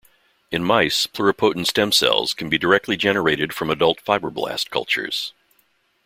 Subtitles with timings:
[0.51, 5.31] In mice, pluripotent stem cells can be directly generated from adult fibroblast cultures.